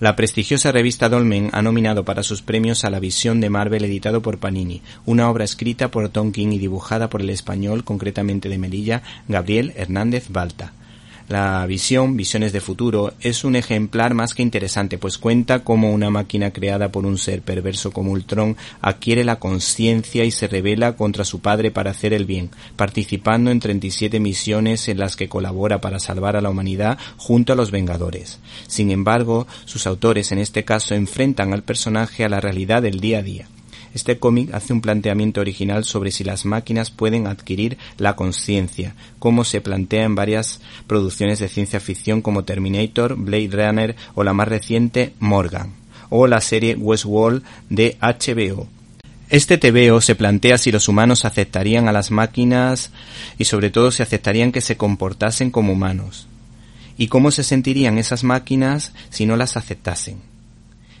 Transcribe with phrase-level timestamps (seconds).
[0.00, 4.22] La prestigiosa revista Dolmen ha nominado para sus premios a La visión de Marvel editado
[4.22, 8.56] por Panini, una obra escrita por Tom King y dibujada por el español, concretamente de
[8.56, 10.72] Melilla, Gabriel Hernández Balta.
[11.30, 16.10] La visión, Visiones de Futuro, es un ejemplar más que interesante, pues cuenta cómo una
[16.10, 21.24] máquina creada por un ser perverso como Ultron adquiere la conciencia y se revela contra
[21.24, 26.00] su padre para hacer el bien, participando en 37 misiones en las que colabora para
[26.00, 28.40] salvar a la humanidad junto a los Vengadores.
[28.66, 33.20] Sin embargo, sus autores en este caso enfrentan al personaje a la realidad del día
[33.20, 33.46] a día.
[33.92, 39.44] Este cómic hace un planteamiento original sobre si las máquinas pueden adquirir la conciencia, como
[39.44, 44.46] se plantea en varias producciones de ciencia ficción como Terminator, Blade Runner o la más
[44.46, 45.72] reciente Morgan,
[46.08, 48.68] o la serie Westworld de HBO.
[49.28, 52.90] Este TVO se plantea si los humanos aceptarían a las máquinas
[53.38, 56.26] y sobre todo si aceptarían que se comportasen como humanos.
[56.96, 60.29] ¿Y cómo se sentirían esas máquinas si no las aceptasen?